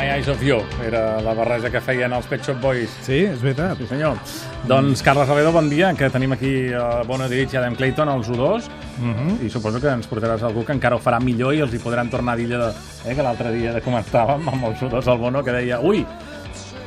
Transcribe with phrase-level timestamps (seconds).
[0.00, 0.62] My Eyes Off You.
[0.82, 2.88] Era la barreja que feien els Pet Shop Boys.
[3.04, 3.76] Sí, és veritat.
[3.76, 4.16] Sí, senyor.
[4.68, 8.30] Doncs, Carles Aledo, bon dia, que tenim aquí a Bona Dirich i Adam Clayton, els
[8.32, 8.70] U2,
[9.00, 9.44] Mhm.
[9.44, 12.08] i suposo que ens portaràs algú que encara ho farà millor i els hi podran
[12.10, 15.18] tornar a dir allò de, eh, que l'altre dia de comentàvem amb els U2 al
[15.18, 16.06] Bono, que deia, ui,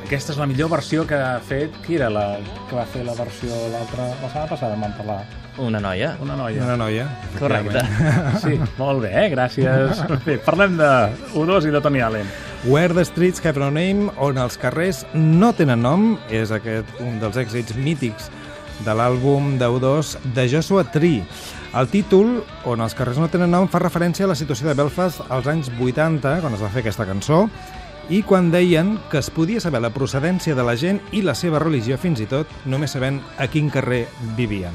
[0.06, 1.70] aquesta és la millor versió que ha fet...
[1.86, 4.08] Qui era la que va fer la versió l'altra...
[4.22, 5.20] La setmana passada en vam parlar.
[5.58, 6.16] Una noia.
[6.20, 6.64] Una noia.
[6.64, 7.06] Una noia.
[7.38, 7.80] Correcte.
[8.42, 9.30] Sí, molt bé, eh?
[9.30, 10.02] gràcies.
[10.26, 10.90] Bé, parlem de
[11.34, 12.26] U2 i de Tony Allen.
[12.66, 17.18] Where the Streets Have No Name, on els carrers no tenen nom, és aquest un
[17.20, 18.30] dels èxits mítics
[18.86, 21.26] de l'àlbum d'U2 de Joshua Tree.
[21.76, 25.26] El títol, on els carrers no tenen nom, fa referència a la situació de Belfast
[25.28, 27.42] als anys 80, quan es va fer aquesta cançó,
[28.08, 31.60] i quan deien que es podia saber la procedència de la gent i la seva
[31.60, 34.06] religió, fins i tot, només sabent a quin carrer
[34.40, 34.72] vivien.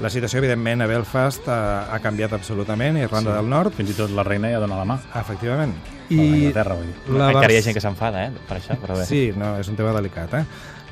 [0.00, 3.36] La situació, evidentment, a Belfast ha, ha canviat absolutament, a Irlanda Sí.
[3.40, 4.98] del Nord, Fins i tot la reina ja dona la mà.
[5.18, 5.74] efectivament.
[6.08, 6.46] I...
[6.48, 7.16] A Terra, vull dir.
[7.18, 9.04] la Encara hi ha gent que s'enfada, eh, per això, però bé.
[9.04, 10.44] Sí, no, és un tema delicat, eh?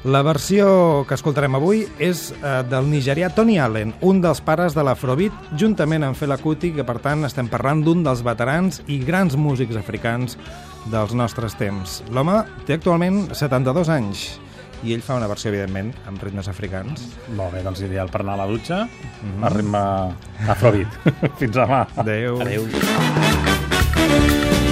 [0.06, 4.82] La versió que escoltarem avui és eh, del nigerià Tony Allen, un dels pares de
[4.86, 9.34] l'Afrobeat, juntament amb Fela Kuti, que per tant estem parlant d'un dels veterans i grans
[9.36, 10.36] músics africans
[10.92, 12.02] dels nostres temps.
[12.10, 14.26] L'home té actualment 72 anys
[14.84, 17.08] i ell fa una versió, evidentment, amb ritmes africans.
[17.38, 18.84] Molt bé, doncs ideal per anar a la dutxa,
[19.40, 19.82] a ritme
[20.52, 21.00] afrobeat.
[21.40, 21.86] Fins demà.
[22.04, 22.40] Adéu.
[22.44, 22.68] Adéu.
[24.06, 24.65] I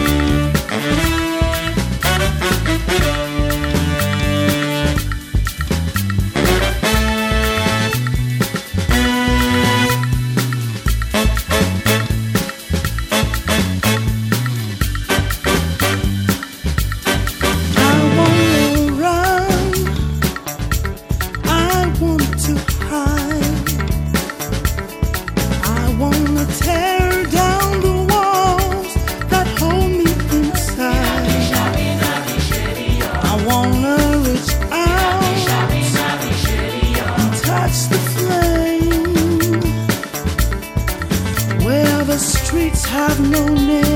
[42.95, 43.94] have no name.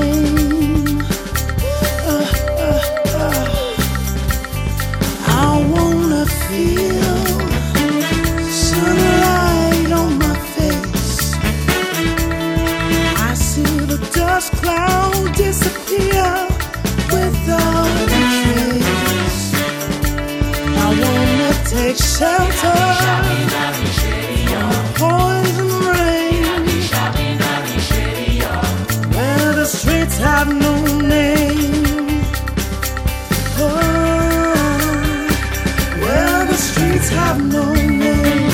[36.59, 38.49] streets have no name.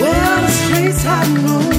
[0.00, 1.71] Well, the streets have no name.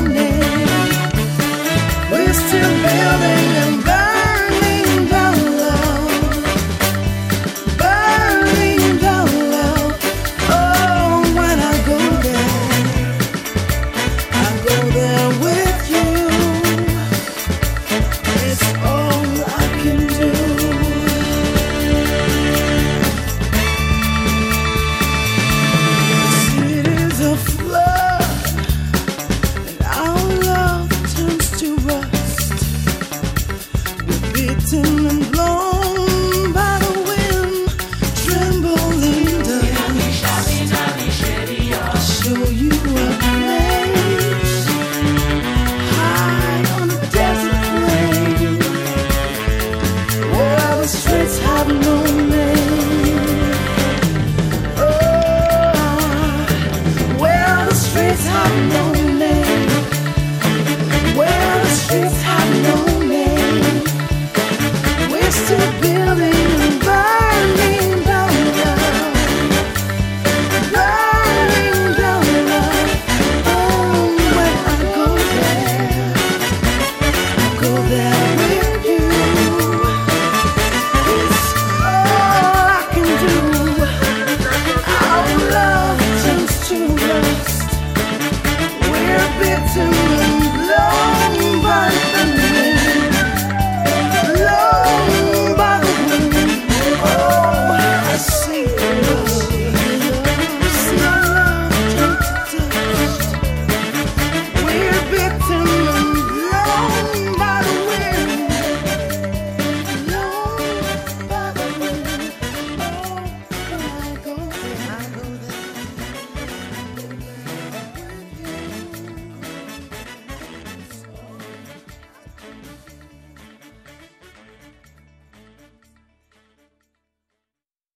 [58.43, 58.72] stop.